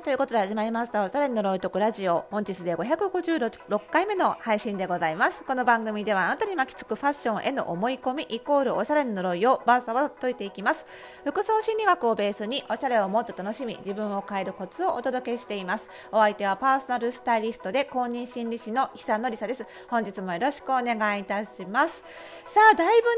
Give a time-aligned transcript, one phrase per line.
[0.00, 2.24] はいということで始まりましたおしゃれの呪いとくラジオ。
[2.30, 5.44] 本日で556回目の配信でございます。
[5.44, 10.86] この番組ではあなたに巻きつくファッションへの思い込みイコールおしゃれの呪いをバーサバ解いていきます。
[11.26, 15.86] 服装心理学をベースにおしゃれをもっと楽しみ自分を変えるコツをお届けしています。
[16.12, 19.66] お相手はパーソナルスタイリストで公認心理師の久野里沙です。
[19.88, 22.04] 本日もよろしくお願いいたします。
[22.46, 23.16] さあだいぶね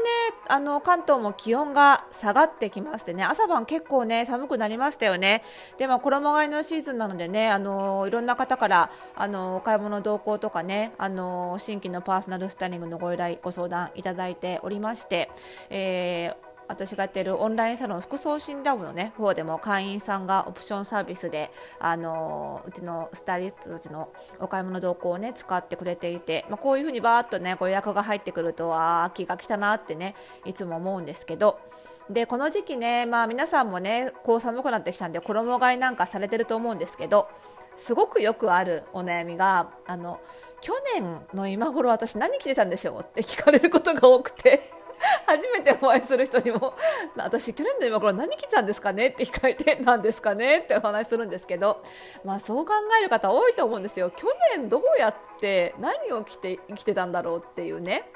[0.49, 5.43] あの関東も気温が下がってきましてね朝晩結構ね寒くなりましたよね。
[5.77, 15.29] でも衣替えのシーズンなのでね、あのいろんな方からあのお買い物動向とかね、あの新規のパーソナルスタイリングのご依頼ご相談いただいておりまして、
[15.69, 30.15] えー私がやっているオンラインサロン服装診断部のね方でも会員さんがオプションサービスであのうちのスタイリストたちのお買い物動向をね使ってくれていて、まあ、こういうふうにバーっとねご予約が入ってくるとああ気が来たなってね
[30.45, 31.59] いつも思うんですけど
[32.09, 37.29] でこの時期ね、まあ、皆さんもねこう寒くなってきたんで衣替えなんかされてると思うんですけど
[37.75, 40.19] すごくよくあるお悩みがあの
[40.61, 44.71] 去年の今頃私何着てたんでしょうって聞かれることが多くて。
[45.27, 46.75] 初めてお会いする人にも
[47.17, 51.83] 私去年の今頃何着てたんですかねって聞かれてなんですかねってお話するんですけど、
[52.23, 58.09] まあ、そう考える方多いと思うんですよ去年どうやって何を着て生きてたんだろうっていうね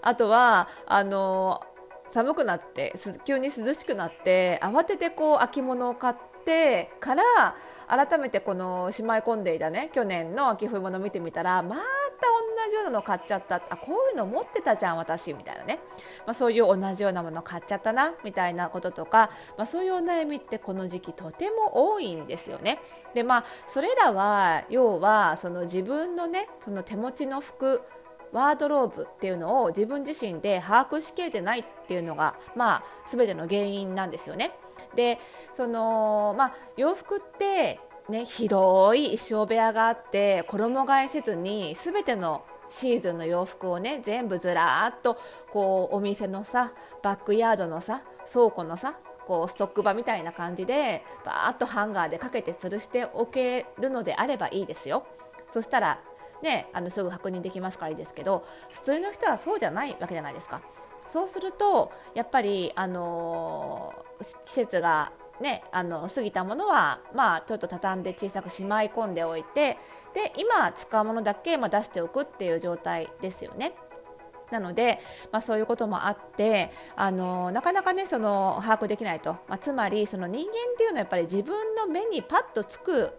[0.00, 1.60] あとはあの
[2.12, 2.92] 寒くなって
[3.24, 7.22] 急に涼しくなって慌ててこう秋物を買ってから
[7.88, 15.78] 改めてこのしまい込んでいたね去年の秋冬物を見てみたらまた同じようなの買っちゃったあこういうの持ってたじゃん私みたいなね、
[16.26, 22.78] まあ、そういう同じようなもの買っちゃったなみたいなこととか、まあ、そういうお悩みってこの時期とても多いんですよね。
[23.14, 27.82] でまあそれらは要はその自分のねその手持ちの服
[28.32, 34.52] ワードローブっていうのを自分自身で把握しきれてないっていうのが、まあ、全ての原因なんですよね。
[34.94, 35.18] で
[35.52, 37.78] その、まあ、洋服って
[38.08, 45.18] ね、広い衣装部屋があって衣替えせずに全てのシーズンの洋服をね全部ずらーっと
[45.52, 46.72] こうお店のさ
[47.02, 55.06] バックヤードのさ倉庫のさこうストック場みたいな感じでバーッとハンガーでかけて吊るしておけるのであればいいですよ。
[55.48, 56.00] そしたら
[56.42, 60.62] ね、あのすぐ確認できますからいいですけど普通の人はそうじゃないわけじゃないですか。
[61.06, 63.92] そうするとやっぱり、あの
[64.44, 69.76] 季節がね、あの過ぎたものは、まあ、ちょっと畳んで小さくしまい込んでおいて
[70.14, 73.72] で今使うものだけ、まあ、出しておくっていう状態ですよね。
[74.52, 75.00] なので、
[75.32, 83.18] まあ、そういうこともあってあのなかなかねその把握できないと、まあ、つまりその人間っていうのはやっぱり自分の目にパッとつく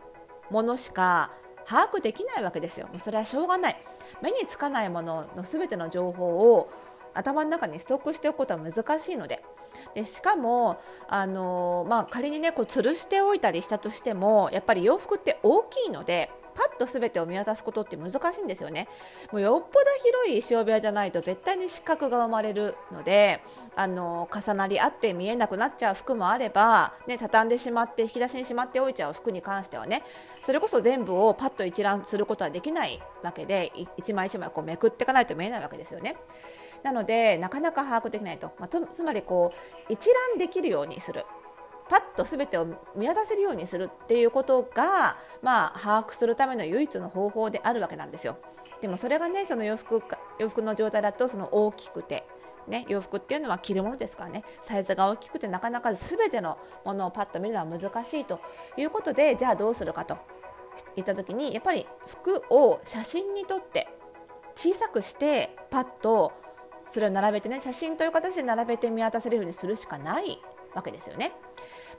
[0.51, 1.31] ものしか
[1.65, 2.87] 把握できないわけですよ。
[2.87, 3.77] もうそれはしょうがない。
[4.21, 6.69] 目につかないものの全ての情報を
[7.13, 9.43] 頭の中にストックしておくことは難しいので。
[9.95, 18.87] でしかもあの、まあ、仮にねこう吊るしておいたりしたとしてもやっぱり洋服って大きいのでパッと全てを見渡すことって難しいんですよね。
[19.31, 23.41] もうよっぽど広い衣装部屋じゃないと絶対に失格が生まれるので
[23.75, 30.03] あの重なり合って見えなくなっちゃう服もあれば、ね、畳んでしまって引き出しにしまっておいちゃう服に関してはね
[30.41, 36.15] それこそ全部をパッと一覧することはできないわけで一枚一枚こうめくっていかないと見えないわけですよね。
[36.83, 39.53] なのでなかなか把握できないと、まあ、つまりこ
[39.89, 41.25] う一覧できるようにする
[41.93, 42.65] パッと全てを
[42.95, 48.37] 見渡せるようにするっていうことが、まあ、把握するための唯一の方法であるわけなんですよ。
[48.81, 50.01] でもそれがねその洋服
[50.39, 52.25] 洋服の状態だとその大きくて
[52.67, 54.43] ね、洋服っていうのは着るものですからね。
[54.59, 58.39] サイズが大きくてなかなか全てのものをパッと見るのは難しいと
[58.75, 60.17] いうことでじゃあどうするかと。
[60.95, 63.87] いった時にやっぱり服を写真に撮って
[64.55, 66.31] 小さくしてパッと
[66.87, 70.41] それを並べてね写真という形で並べて見渡せるようにするしかない。
[70.73, 71.33] わけですよね。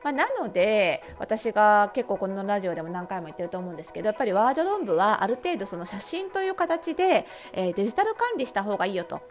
[0.02, 7.24] まあ、なので私が結構このラジオでも何回も言ってると思うんですけどやっぱりワードローブはある程度その写真という形で、
[7.54, 9.22] えー、デジタル管理した方がいいよと。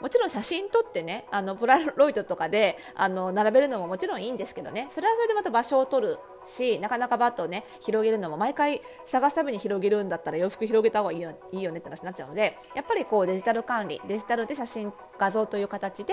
[0.00, 4.86] もちろん写真撮ってねあのプラロイドとかであの並べるのももちろんいいんですけどね。
[4.90, 16.12] それはそれでまた場所を取るしなかなかバットをね広げるのも毎回探すために広げるんだったら洋服広げた方がいいよいいよねって話になっちゃうのでやっぱりこうデジタル管理デジタルで写真画像という形で、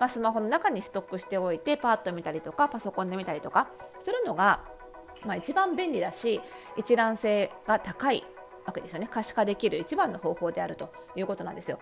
[0.00, 4.64] まあ、スマホの中にストックしておいてパッと見たりとかパソコンで見たりとかするのが、
[5.24, 6.40] まあ、一番便利だし
[6.76, 8.24] 一覧性が高い
[8.68, 9.08] わけですよね。
[9.10, 11.78] 可視化できる一番の方法であるということなんですよ。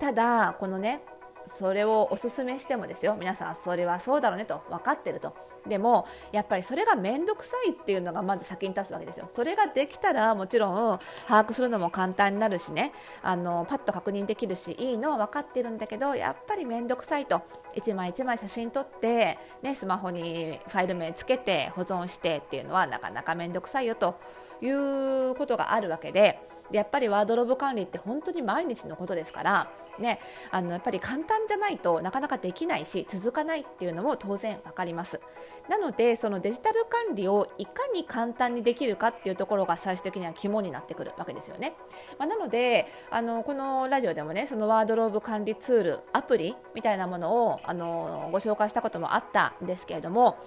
[0.00, 1.02] ただこのね
[1.46, 3.16] それをおすすめしてもですよ。
[3.18, 5.36] 皆さんそれはそうだろうねと分かってると。
[5.66, 9.26] でもやっぱりそれが面倒くさいっていうのがまず先に立つわけですよ。
[9.28, 12.92] それができたらもちろん把握するのも簡単になるしね。
[13.22, 17.42] あのパッと確認できるしいいのは分かってるんだけどやっぱり面倒くさいと。
[17.76, 24.18] 1枚1枚写真撮って、ね、スマホにファイル名つけて保存してっていうのはなかなか面倒くさいよと。
[24.60, 26.38] いうことがあるわけで
[26.70, 30.18] でやっぱりワードローブ管理って本当に毎日のことですから、ね、
[30.50, 35.20] あのやっぱり簡単じゃないとなかなかできないし続かないっていうのも当然分かります。
[35.68, 41.74] なのでそのデジタル管理をいかに簡単にできるかっていうところが最終的には肝になってくるわけですよね、
[42.18, 50.38] まあ、なのであのこのラジオでもねそのワードローブ管理ツールアプリみたいなものをあのご紹介したこともあったんですけれども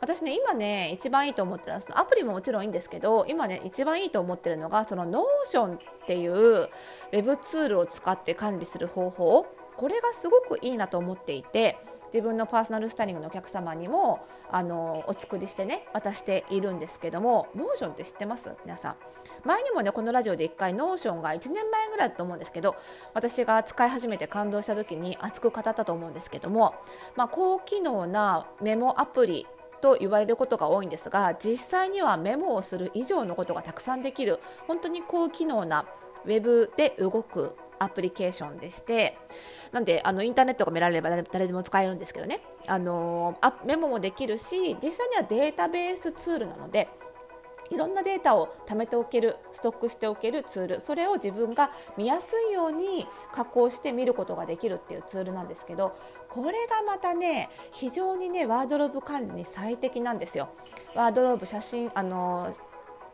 [0.00, 9.46] 私ね今ね一番いいと思ってるのはそのアプリももちろんいいんですけど今ね一番いいと思ってるのがその Notion っていうウェブツールを使って管理する方法。
[9.74, 11.78] これがすごくいいなと思っていて
[12.12, 18.54] 自分のパーソナルスタイリングのお客様にもあのお作りしてね渡しているんですけども Notion って知ってます？
[18.64, 18.96] 皆さん。
[19.44, 22.76] 前にもねこのラジオで1回 Notion が1年前ぐらいだと思うんですけど
[23.14, 26.74] 私が使い始めて感動した時に熱く語ったと思うんですけども、
[27.16, 29.46] まあ、高機能なメモアプリ
[29.82, 35.84] と言われることが多いんですが実際にはメモをする以上のことがたくさんできる本当に高機能な
[36.24, 39.18] ウェブで動くアプリケーションでして
[39.72, 42.40] なんであのインターネットが見られれば誰でも使えるんですけどね。
[42.68, 46.88] あのあメモもできるし実際にはデータベースツールなので
[47.70, 55.96] いろんなデータを貯めておけるストックしておけるツールそれを自分が見やすいように加工して見ることができるっていうツールなんですけど
[56.32, 60.48] これがまたね非常にねワードローブ管理に最適なんですよ。
[60.94, 62.54] ワードローブ写真あの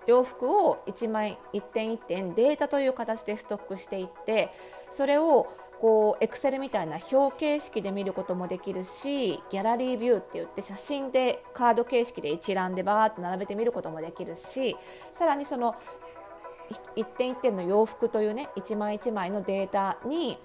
[0.06, 4.50] 洋服を1枚1点1点データという形でストックしていって
[4.92, 5.48] それを
[5.80, 14.76] こうエクセルみたいな表形式で見ることもできるしギャラリービューって言って写真でカード形式で一覧でバーって並べて見ることもできるし
[15.12, 15.74] さらにその
[16.94, 20.38] 一点一点の洋服というね一枚一枚のデータに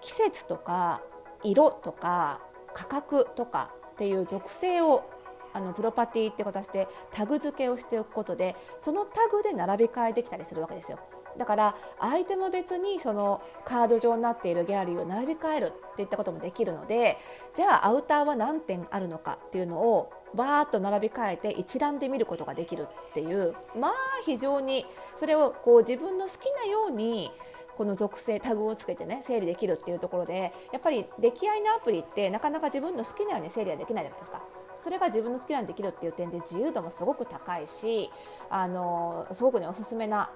[0.00, 1.02] 季節とか
[1.44, 2.40] 色とか
[2.74, 5.10] 価格とかっていう属性を
[5.52, 10.98] あのプロパティって形でタグ付けをしておくことでそのタグで並び替えできたりするわけですよ。
[11.36, 17.16] だからアイテム別にそのカード上になっているギャラリーを並び替えるっていったこともできるので
[17.54, 23.92] じゃあアウターは何点あるのかっていうのをバーッと並び替えて一覧で見ることができるっていうまあ
[24.24, 27.30] 非常にそれをこう自分の好きなように
[27.78, 34.42] この属性タグをつけてね整理できるっていうところでやっぱり出来合いのアプリってなかなか自分の好きなように整理はできないじゃないですか。
[34.80, 38.10] それが自分の好きなようにできるっていう点で自由度もすごく高いし
[38.50, 40.30] あのすごくねおすすめな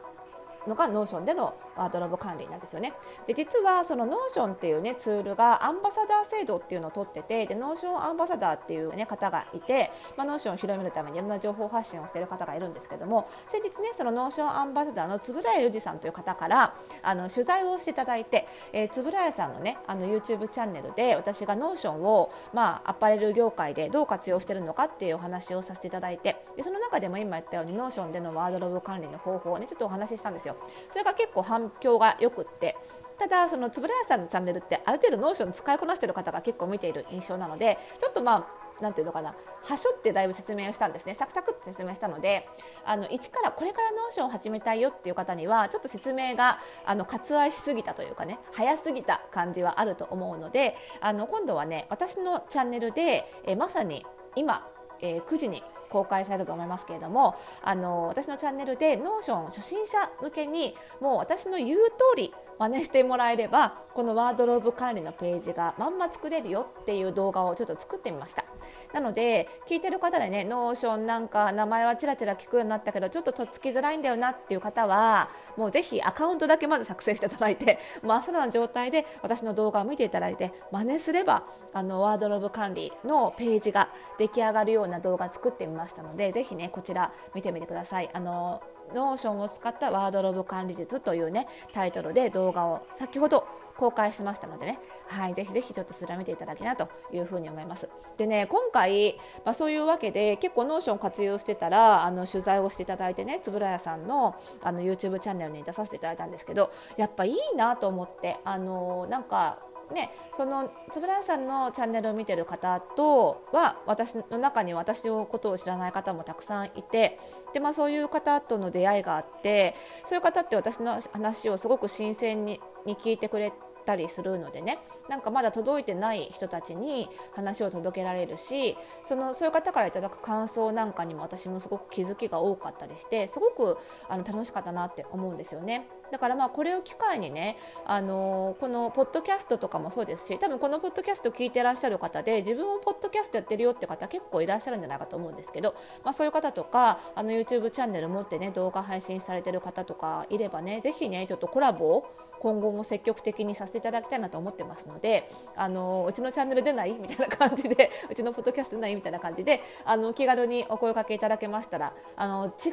[0.67, 2.93] のが Notion でのワードローブ管理なんですよね。
[3.27, 30.52] で実はその Notion っていうねツールがアンバサダー制度っていうのを取っててで Notion アンバサダーっていう、ね、方がいて、まあ、 Notion を広めるためにいろんな情報発信をしている方がいるんですけども先日ねその Notion アンバサダーの円谷裕二さんという方からあの取材をしていただいて、えー、円谷さんのねあの YouTube チャンネルで私が Notion を、まあ、アパレル業界でどう活用してるのかっていうお話をさせていただいてでその中でも今言ったように Notion でのワードローブ管理の方法をねちょっとお話ししたんですよ。
[30.89, 32.77] それが結構反響がよくって。
[33.19, 39.35] ただその円谷さんのチャンネルってある程度 Notion 使いこなしてる方が結構見ている印象なのでちょっとまあなんていうのかな。
[39.63, 41.15] はしょってだいぶ説明をしたんですね。
[41.15, 42.43] サクサクって説明したので
[42.85, 54.05] あの一からこれから Notion を始めたいよっていう方にはちょっと説明があの割愛しすぎたというかね早すぎた感じはあると思うのであの今度はね私のチャンネルでえまさに
[54.35, 54.67] 今、
[55.01, 68.45] えー、9時に公開されたと思いますけれどもあの私のチャンネルで Notion 初心者向けにもう私の言う通り真似してもらえればこのワードローブ管理のページがまんま作れるよっていう動画をちょっと作ってみました。
[68.93, 88.11] なので聞いてる方でね Notion なんか名前はちらちら聞くようになったけどちょっととっつきづらいんだよなっていう方はもうぜひアカウントだけまず作成していただいて真っさらな状態で私の動画を見ていただいて真似すればあのワードローブ管理のページが出来上がるような動画作ってみましたのでぜひねこちら見てみてください。
[88.13, 88.63] あの
[88.95, 93.47] Notion を使ったワードローブ管理術というねタイトルで動画を先ほど
[93.77, 97.89] 公開しましたのでね、はい、ぜひぜひちょっとそれを見ていただきなというふうに思います。
[98.19, 109.59] でね、今回、まあ、そういうわけで結構 Notion 活用してたらあの取材をしていただいてね、円谷さんのあの YouTube チャンネルに出させていただいたんですけど、やっぱいいなと思って、あのなんか
[109.93, 117.19] ね、その円谷さんのチャンネルを見てる方とは私の中に私のことを知らない方もたくさんいて
[117.53, 119.75] で、まあ、そういう方との出会いがあって
[120.05, 123.53] そういう方って私の話をすごく新鮮に聞いてくれ
[123.85, 135.87] たりするのでねなんかまだ届いてない人たちに話を届けられるしそのそういう方からいただく感想なんかにも私もすごく気づきが多かったりしてすごくあの楽しかったなって思うんですよね。
[136.13, 162.73] だからまあこれを機会にね、あのー、このポッドキャストとかもそうですし多分このポッドキャスト聞いてらっしゃる方で自分もポッドキャストやってるよって方結構いらっしゃるんじゃないかと思うんですけど、まあ、そういう方とかあの YouTube チャンネル持ってね動画配信されてる方とかいればねぜひねちょっとコラボを今後も積極的にさせていただきたいなと思ってますので、あのー、うちのチャンネル出ないみたいな感じで うちのポッドキャスト出ないみたいな感じであの気軽にお声かけいただけましたらあの違うジャ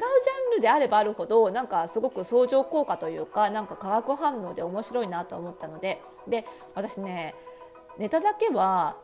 [0.56, 6.00] ルであればあるほどなんかすごく相乗効果というかなんか化学反応で面白いなと思ったので。
[6.28, 6.44] で
[6.74, 7.34] 私ね
[7.98, 8.96] ネタだけは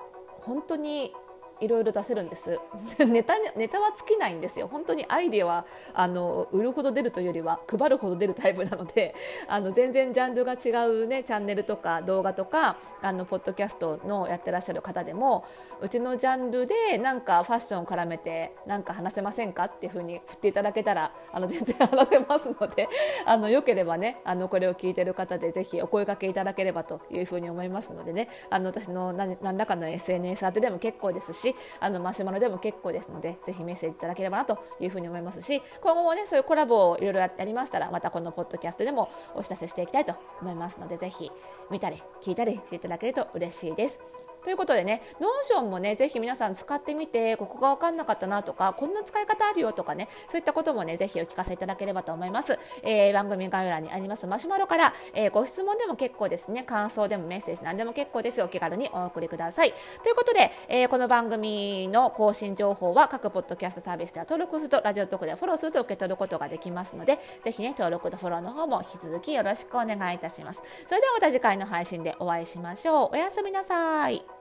[0.42, 1.12] 本当に
[1.60, 2.58] いろいろ出せるんです。
[2.98, 4.68] ネタネタは尽きないんですよ。
[4.68, 9.14] 本当にアイデアはあの売るほど出るというよりは配るほど出るタイプなので
[9.48, 15.44] あの全然ジャンルが違うねチャンネルとか動画とかあのポッドキャストのやってらっしゃる方でも
[15.80, 22.88] うちのジャンルでなんかファッションを絡めてなんか話せませんかっていうふうに振っていただけたらあの全然話せますので
[23.24, 28.28] あのよければねあのこれを聞いてる方でぜひお声かけいただければというふうに思いますのでね。
[28.50, 41.30] あの私の何何らかの SNS 宛てでも結構ですししあのマシュマロでも結構ですのでぜひメッセージいただければなというふうに思いますし今後もねそういうコラボをいろいろやりましたらまたこのポッドキャストでもお知らせしていきたいと思いますのでぜひ
[41.70, 44.00] 見たり聞いたりしていただけると嬉しいです。
[44.44, 52.58] ということでね、 Notion もね、ぜひ皆さん使ってみて、ここが分かんなかったなとか、こんな使い方あるよとかね、そういったこともね、ぜひお聞かせいただければと思います。
[52.82, 58.42] えー、番組概要欄にありますマシュマロから、えー、ご質問でも結構ですね、感想でもメッセージ何でも結構です。
[58.42, 59.74] お気軽にお送りください。
[60.02, 70.62] ということで、えー、この番組の更新情報は各ポッドキャストサービスでは登録すると、ラジオトークでフォローすると受け取ることができますので、ぜひね、登録とフォローの方も引き続きよろしくお願いいたします。
[70.86, 73.10] それではまた次回の配信でお会いしましょう。
[73.12, 74.35] おやすみなさい。